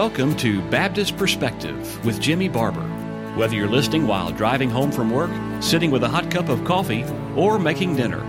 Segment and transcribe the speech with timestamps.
[0.00, 2.88] welcome to Baptist Perspective with Jimmy Barber.
[3.36, 5.30] Whether you're listening while driving home from work,
[5.62, 7.04] sitting with a hot cup of coffee,
[7.36, 8.24] or making dinner,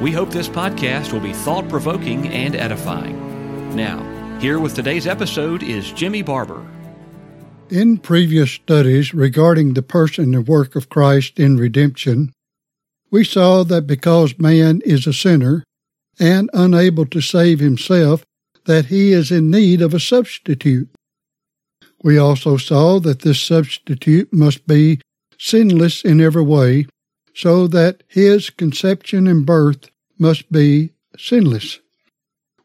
[0.00, 3.74] we hope this podcast will be thought provoking and edifying.
[3.74, 6.64] Now, here with today's episode is Jimmy Barber.
[7.70, 12.32] In previous studies regarding the person and work of Christ in redemption,
[13.10, 15.64] we saw that because man is a sinner
[16.20, 18.24] and unable to save himself,
[18.66, 20.88] that he is in need of a substitute.
[22.06, 25.00] We also saw that this substitute must be
[25.40, 26.86] sinless in every way,
[27.34, 31.80] so that his conception and birth must be sinless.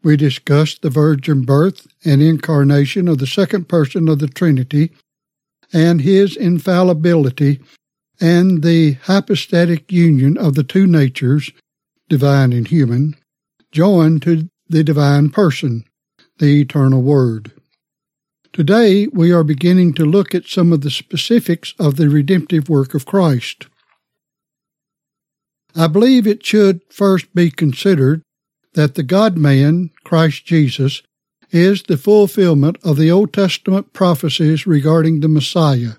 [0.04, 4.92] We discussed the virgin birth and incarnation of the second person of the Trinity
[5.74, 7.62] and his infallibility
[8.20, 11.52] and the hypostatic union of the two natures,
[12.10, 13.16] divine and human,
[13.72, 15.84] joined to the divine person,
[16.38, 17.52] the eternal Word.
[18.54, 22.94] Today, we are beginning to look at some of the specifics of the redemptive work
[22.94, 23.68] of Christ.
[25.74, 28.24] I believe it should first be considered
[28.74, 31.02] that the God man, Christ Jesus,
[31.52, 35.94] is the fulfillment of the Old Testament prophecies regarding the Messiah.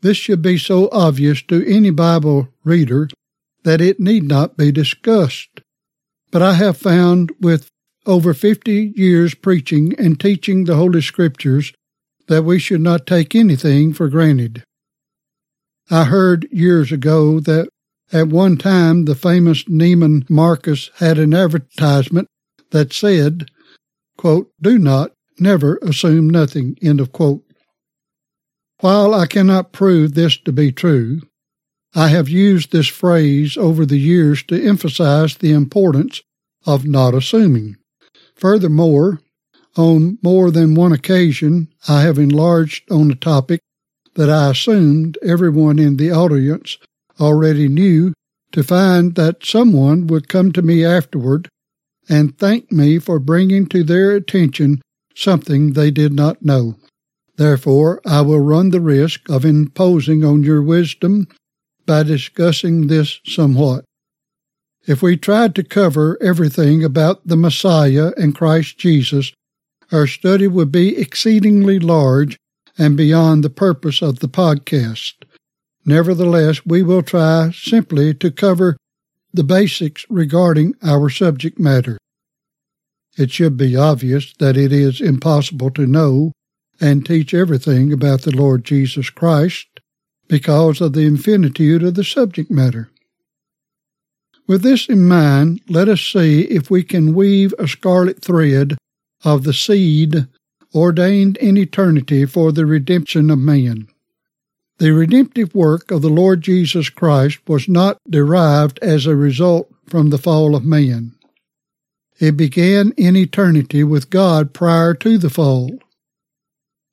[0.00, 3.08] This should be so obvious to any Bible reader
[3.62, 5.60] that it need not be discussed.
[6.32, 7.68] But I have found with
[8.06, 11.72] over 50 years preaching and teaching the Holy Scriptures
[12.28, 14.64] that we should not take anything for granted.
[15.90, 17.68] I heard years ago that
[18.12, 22.28] at one time the famous Neiman Marcus had an advertisement
[22.70, 23.50] that said,
[24.16, 27.44] quote, do not, never assume nothing, end of quote.
[28.80, 31.22] While I cannot prove this to be true,
[31.94, 36.22] I have used this phrase over the years to emphasize the importance
[36.66, 37.76] of not assuming.
[38.42, 39.20] Furthermore,
[39.76, 43.60] on more than one occasion, I have enlarged on a topic
[44.14, 46.76] that I assumed everyone in the audience
[47.20, 48.14] already knew
[48.50, 51.48] to find that someone would come to me afterward
[52.08, 54.82] and thank me for bringing to their attention
[55.14, 56.74] something they did not know.
[57.36, 61.28] Therefore, I will run the risk of imposing on your wisdom
[61.86, 63.84] by discussing this somewhat.
[64.86, 69.32] If we tried to cover everything about the Messiah and Christ Jesus,
[69.92, 72.36] our study would be exceedingly large
[72.78, 75.14] and beyond the purpose of the podcast.
[75.84, 78.76] Nevertheless, we will try simply to cover
[79.32, 81.98] the basics regarding our subject matter.
[83.16, 86.32] It should be obvious that it is impossible to know
[86.80, 89.68] and teach everything about the Lord Jesus Christ
[90.28, 92.91] because of the infinitude of the subject matter.
[94.46, 98.76] With this in mind, let us see if we can weave a scarlet thread
[99.24, 100.26] of the seed
[100.74, 103.88] ordained in eternity for the redemption of man.
[104.78, 110.10] The redemptive work of the Lord Jesus Christ was not derived as a result from
[110.10, 111.14] the fall of man.
[112.18, 115.78] It began in eternity with God prior to the fall.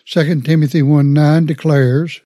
[0.05, 2.21] 2 Timothy 1 9 declares,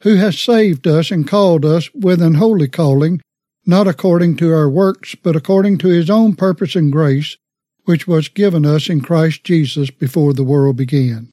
[0.00, 3.20] Who has saved us and called us with an holy calling,
[3.66, 7.36] not according to our works, but according to his own purpose and grace,
[7.84, 11.30] which was given us in Christ Jesus before the world began.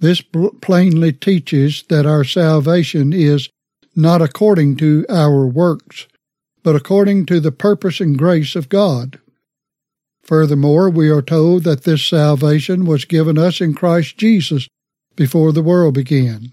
[0.00, 0.22] This
[0.60, 3.48] plainly teaches that our salvation is
[3.96, 6.06] not according to our works,
[6.62, 9.18] but according to the purpose and grace of God.
[10.22, 14.68] Furthermore, we are told that this salvation was given us in Christ Jesus
[15.16, 16.52] before the world began.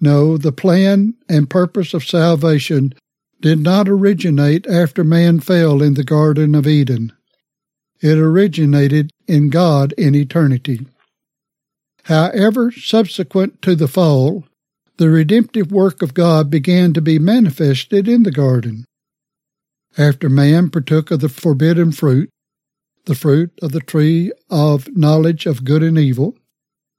[0.00, 2.92] No, the plan and purpose of salvation
[3.44, 7.12] did not originate after man fell in the Garden of Eden.
[8.00, 10.86] It originated in God in eternity.
[12.04, 14.44] However, subsequent to the fall,
[14.96, 18.86] the redemptive work of God began to be manifested in the garden.
[19.98, 22.30] After man partook of the forbidden fruit,
[23.04, 26.34] the fruit of the tree of knowledge of good and evil,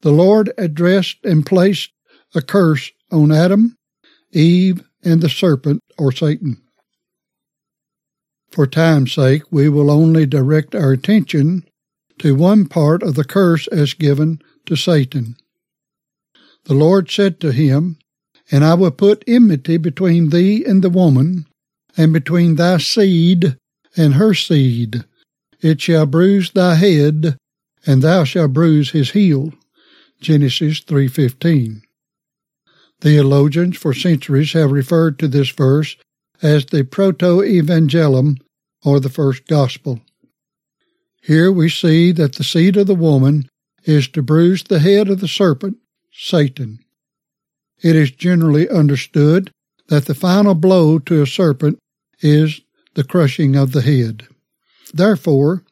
[0.01, 1.89] the Lord addressed and placed
[2.35, 3.75] a curse on Adam,
[4.31, 6.61] Eve, and the serpent or Satan.
[8.49, 11.63] For time's sake, we will only direct our attention
[12.19, 15.35] to one part of the curse as given to Satan.
[16.65, 17.97] The Lord said to him,
[18.51, 21.45] And I will put enmity between thee and the woman,
[21.97, 23.57] and between thy seed
[23.95, 25.03] and her seed.
[25.61, 27.37] It shall bruise thy head,
[27.85, 29.53] and thou shalt bruise his heel.
[30.21, 31.84] Genesis 3:15.
[33.01, 35.97] Theologians for centuries have referred to this verse
[36.41, 38.37] as the proto-evangelium
[38.83, 40.01] or the first gospel.
[41.21, 43.49] Here we see that the seed of the woman
[43.83, 45.77] is to bruise the head of the serpent,
[46.11, 46.79] Satan.
[47.81, 49.51] It is generally understood
[49.87, 51.77] that the final blow to a serpent
[52.21, 52.61] is
[52.93, 54.27] the crushing of the head.
[54.93, 55.63] Therefore,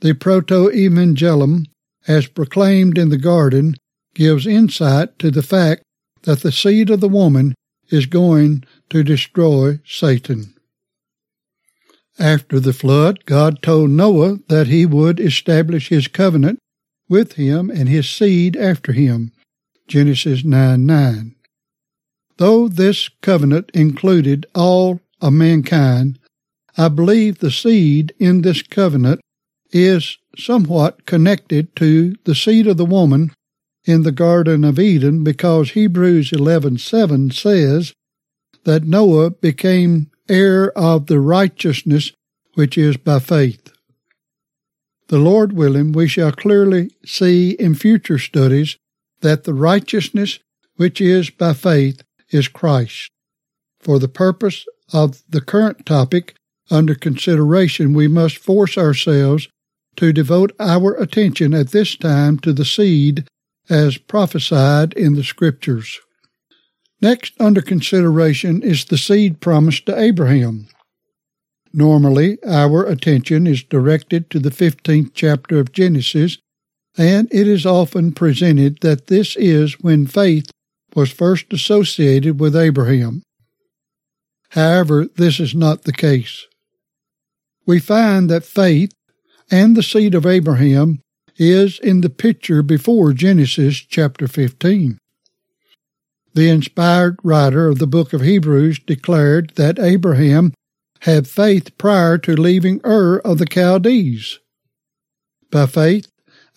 [0.00, 1.66] the proto-evangelium,
[2.08, 3.76] as proclaimed in the garden,
[4.14, 5.82] gives insight to the fact
[6.22, 7.54] that the seed of the woman
[7.90, 10.54] is going to destroy Satan.
[12.18, 16.58] After the flood, God told Noah that he would establish his covenant
[17.08, 19.32] with him and his seed after him.
[19.88, 21.34] Genesis 9 9.
[22.36, 26.18] Though this covenant included all of mankind,
[26.76, 29.20] I believe the seed in this covenant
[29.70, 33.32] is somewhat connected to the seed of the woman
[33.84, 37.92] in the Garden of Eden because Hebrews 11:7 says
[38.64, 42.12] that Noah became heir of the righteousness
[42.54, 43.72] which is by faith.
[45.08, 48.76] The Lord willing, we shall clearly see in future studies
[49.20, 50.38] that the righteousness
[50.76, 53.10] which is by faith is Christ.
[53.80, 56.34] For the purpose of the current topic
[56.70, 59.48] under consideration, we must force ourselves
[59.96, 63.28] to devote our attention at this time to the seed
[63.68, 66.00] as prophesied in the Scriptures.
[67.00, 70.68] Next under consideration is the seed promised to Abraham.
[71.72, 76.38] Normally, our attention is directed to the 15th chapter of Genesis,
[76.96, 80.50] and it is often presented that this is when faith
[80.94, 83.22] was first associated with Abraham.
[84.50, 86.46] However, this is not the case.
[87.66, 88.92] We find that faith
[89.50, 91.00] and the seed of Abraham
[91.50, 94.98] is in the picture before Genesis chapter 15.
[96.34, 100.54] The inspired writer of the book of Hebrews declared that Abraham
[101.00, 104.38] had faith prior to leaving Ur of the Chaldees.
[105.50, 106.08] By faith,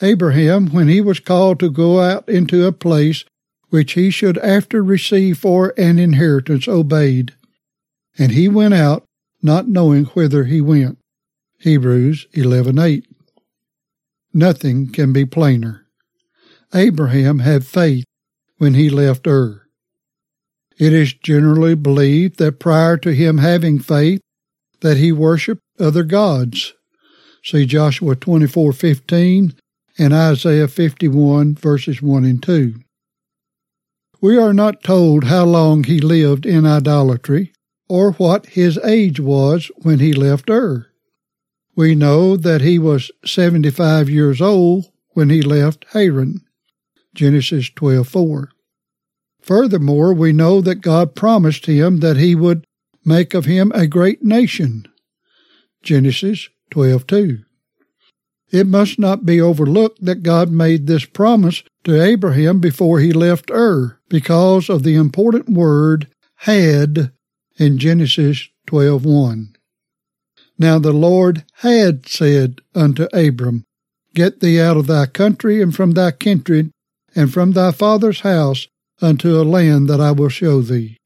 [0.02, 3.26] Abraham, when he was called to go out into a place
[3.70, 7.34] which he should after receive for an inheritance, obeyed.
[8.18, 9.04] And he went out,
[9.42, 10.98] not knowing whither he went.
[11.60, 13.04] Hebrews 11:8.
[14.38, 15.88] Nothing can be plainer.
[16.74, 18.04] Abraham had faith
[18.58, 19.62] when he left Ur.
[20.78, 24.20] It is generally believed that prior to him having faith,
[24.82, 26.74] that he worshiped other gods.
[27.46, 29.54] See Joshua 24:15
[29.98, 32.76] and Isaiah 51 verses 1 and 2.
[34.20, 37.54] We are not told how long he lived in idolatry
[37.88, 40.88] or what his age was when he left Ur.
[41.76, 46.42] We know that he was 75 years old when he left Haran.
[47.14, 48.50] Genesis 12:4.
[49.42, 52.66] Furthermore, we know that God promised him that he would
[53.04, 54.88] make of him a great nation.
[55.84, 57.44] Genesis 12:2.
[58.52, 63.52] It must not be overlooked that God made this promise to Abraham before he left
[63.52, 66.08] Ur because of the important word
[66.38, 67.12] had
[67.58, 69.55] in Genesis 12:1.
[70.58, 73.66] Now the Lord had said unto Abram,
[74.14, 76.72] Get thee out of thy country and from thy kindred
[77.16, 78.68] and from thy father's house
[79.02, 80.98] unto a land that I will show thee.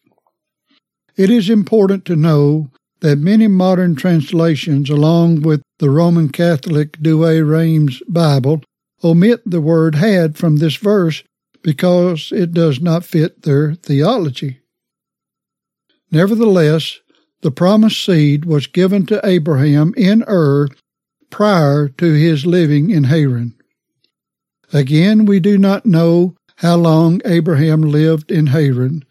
[1.15, 2.69] It is important to know
[3.01, 8.61] that many modern translations, along with the Roman Catholic Douay-Rheims Bible,
[9.03, 11.23] omit the word had from this verse
[11.61, 14.59] because it does not fit their theology.
[16.11, 16.99] Nevertheless,
[17.41, 20.67] the promised seed was given to Abraham in Ur
[21.29, 23.53] prior to his living in Haran.
[24.73, 29.05] Again, we do not know how long Abraham lived in Haran,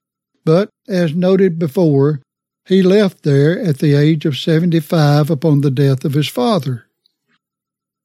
[0.45, 2.21] but as noted before,
[2.67, 6.85] he left there at the age of 75 upon the death of his father.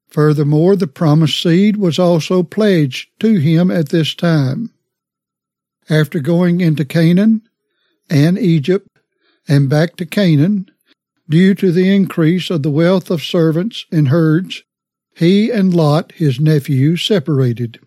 [0.10, 4.72] Furthermore, the promised seed was also pledged to him at this time.
[5.90, 7.42] After going into Canaan
[8.10, 8.88] and Egypt
[9.48, 10.70] and back to Canaan,
[11.30, 14.64] due to the increase of the wealth of servants and herds,
[15.16, 17.80] he and Lot, his nephew, separated.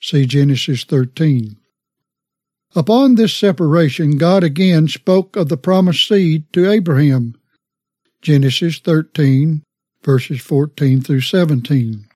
[0.00, 1.56] See Genesis 13.
[2.74, 7.34] Upon this separation, God again spoke of the promised seed to Abraham.
[8.22, 9.62] Genesis 13,
[10.02, 12.06] verses 14 through 17.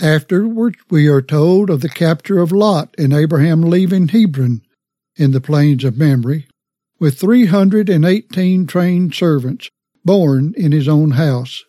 [0.00, 4.62] Afterward, we are told of the capture of Lot and Abraham leaving Hebron
[5.16, 6.44] in the plains of Mamre
[7.00, 9.68] with 318 trained servants
[10.04, 11.64] born in his own house,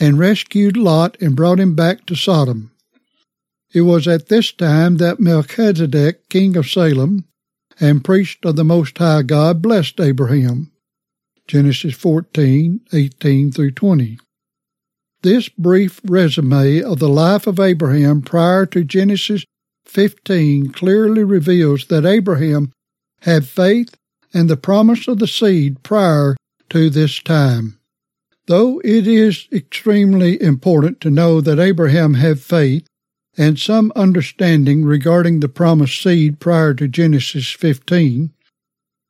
[0.00, 2.72] and rescued Lot and brought him back to Sodom.
[3.72, 7.24] It was at this time that Melchizedek, king of Salem,
[7.80, 10.70] and priest of the Most High God, blessed Abraham.
[11.46, 14.18] Genesis 14, 18 through 20.
[15.22, 19.44] this brief resume of the life of Abraham prior to Genesis
[19.86, 22.70] 15 clearly reveals that Abraham
[23.22, 23.96] had faith
[24.34, 26.36] and the promise of the seed prior
[26.68, 27.78] to this time.
[28.46, 32.86] Though it is extremely important to know that Abraham had faith
[33.38, 38.32] and some understanding regarding the promised seed prior to Genesis 15,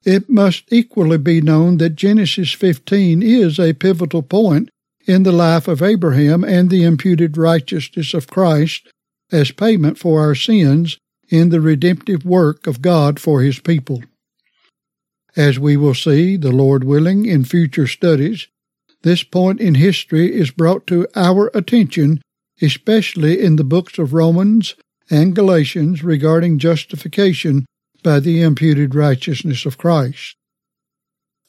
[0.04, 4.68] it must equally be known that Genesis 15 is a pivotal point
[5.06, 8.88] in the life of Abraham and the imputed righteousness of Christ
[9.32, 14.02] as payment for our sins in the redemptive work of God for his people.
[15.36, 18.46] As we will see, the Lord willing, in future studies,
[19.02, 22.22] this point in history is brought to our attention,
[22.62, 24.74] especially in the books of Romans
[25.10, 27.66] and Galatians regarding justification
[28.02, 30.36] by the imputed righteousness of Christ.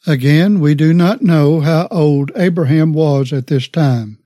[0.07, 4.19] Again, we do not know how old Abraham was at this time,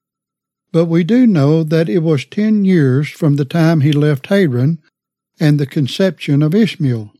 [0.72, 4.82] but we do know that it was ten years from the time he left Haran
[5.40, 7.14] and the conception of Ishmael.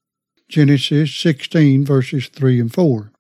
[0.50, 3.12] Genesis 16 verses 3 and 4.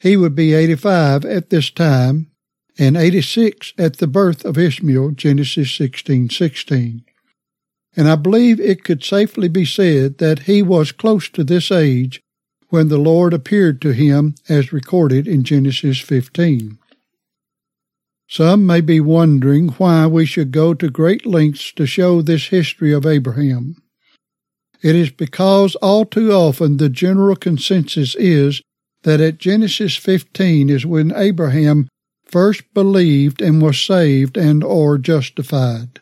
[0.00, 2.30] He would be 85 at this time
[2.78, 7.04] and 86 at the birth of Ishmael, Genesis 16 16.
[7.96, 12.22] And I believe it could safely be said that he was close to this age
[12.68, 16.78] when the Lord appeared to him as recorded in Genesis 15.
[18.28, 22.92] Some may be wondering why we should go to great lengths to show this history
[22.92, 23.82] of Abraham.
[24.82, 28.62] It is because all too often the general consensus is
[29.02, 31.88] that at Genesis 15 is when Abraham
[32.24, 36.00] first believed and was saved and or justified.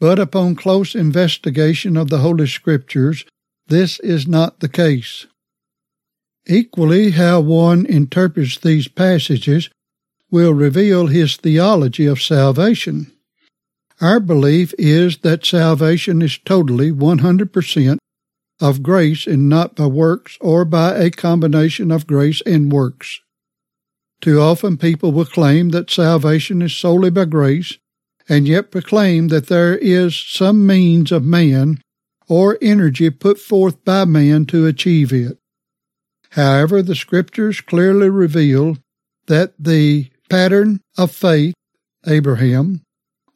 [0.00, 3.24] But upon close investigation of the Holy Scriptures,
[3.66, 5.26] this is not the case.
[6.46, 9.68] Equally, how one interprets these passages
[10.30, 13.12] will reveal his theology of salvation.
[14.00, 17.98] Our belief is that salvation is totally 100%
[18.60, 23.20] of grace and not by works or by a combination of grace and works.
[24.20, 27.78] Too often people will claim that salvation is solely by grace
[28.28, 31.80] and yet proclaim that there is some means of man
[32.28, 35.38] or energy put forth by man to achieve it.
[36.32, 38.76] However, the scriptures clearly reveal
[39.26, 41.54] that the pattern of faith,
[42.06, 42.82] Abraham,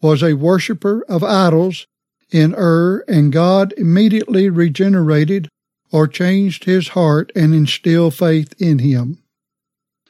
[0.02, 1.86] was a worshipper of idols
[2.30, 5.48] in Ur, and God immediately regenerated
[5.90, 9.18] or changed his heart and instilled faith in him.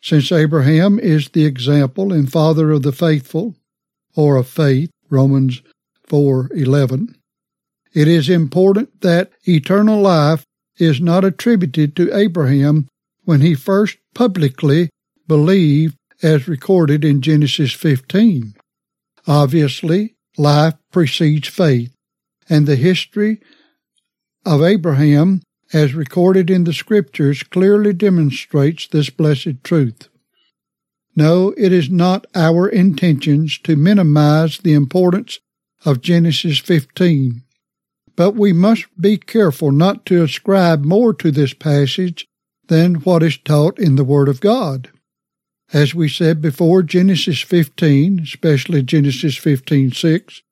[0.00, 3.56] Since Abraham is the example and father of the faithful,
[4.16, 5.62] or of faith, Romans
[6.08, 7.16] 4:11,
[7.92, 10.44] it is important that eternal life
[10.78, 12.86] is not attributed to Abraham
[13.24, 14.90] when he first publicly
[15.28, 18.54] believed as recorded in Genesis 15.
[19.26, 21.94] Obviously, life precedes faith,
[22.48, 23.40] and the history
[24.44, 30.08] of Abraham, as recorded in the Scriptures, clearly demonstrates this blessed truth.
[31.14, 35.38] No, it is not our intentions to minimize the importance
[35.84, 37.42] of Genesis 15,
[38.16, 42.26] but we must be careful not to ascribe more to this passage
[42.68, 44.90] than what is taught in the Word of God.
[45.72, 50.42] As we said before, Genesis 15, especially Genesis 15:6,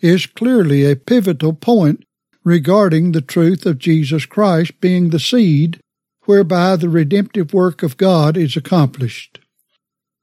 [0.00, 2.04] is clearly a pivotal point
[2.42, 5.78] regarding the truth of Jesus Christ being the seed
[6.24, 9.40] whereby the redemptive work of God is accomplished.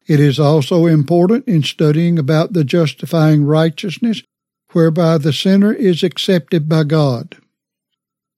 [0.07, 4.23] It is also important in studying about the justifying righteousness
[4.71, 7.37] whereby the sinner is accepted by God.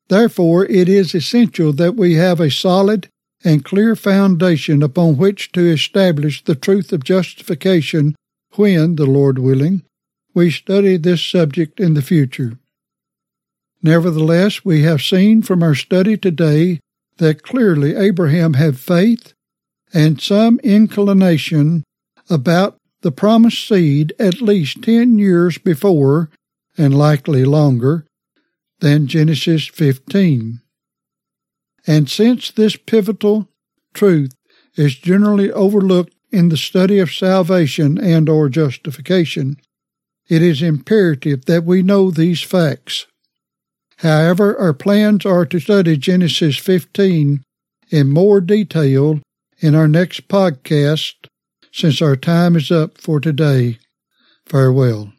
[0.10, 3.08] Therefore, it is essential that we have a solid
[3.44, 8.16] and clear foundation upon which to establish the truth of justification
[8.56, 9.84] when, the Lord willing,
[10.34, 12.58] we study this subject in the future.
[13.84, 16.80] Nevertheless, we have seen from our study today
[17.18, 19.34] that clearly Abraham had faith
[19.94, 21.84] and some inclination
[22.30, 26.30] about the promised seed at least ten years before,
[26.78, 28.06] and likely longer,
[28.80, 30.61] than Genesis 15.
[31.88, 33.50] And since this pivotal
[33.94, 34.34] truth
[34.76, 39.58] is generally overlooked in the study of salvation and or justification,
[40.30, 43.06] it is imperative that we know these facts.
[43.98, 47.44] However, our plans are to study Genesis 15
[47.90, 49.20] in more detail
[49.60, 51.14] in our next podcast
[51.72, 53.78] since our time is up for today.
[54.46, 55.14] Farewell.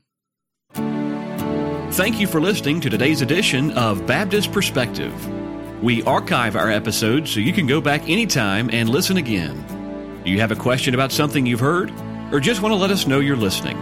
[1.92, 5.41] Thank you for listening to today's edition of Baptist Perspective.
[5.82, 10.20] We archive our episodes so you can go back anytime and listen again.
[10.24, 11.92] Do you have a question about something you've heard
[12.32, 13.76] or just want to let us know you're listening?